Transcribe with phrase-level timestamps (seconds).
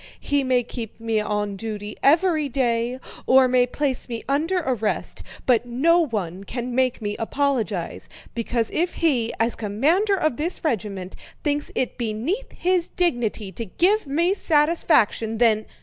[0.19, 5.67] He may keep me on duty every day, or may place me under arrest, but
[5.67, 11.71] no one can make me apologize, because if he, as commander of this regiment, thinks
[11.75, 15.67] it beneath his dignity to give me satisfaction, then..."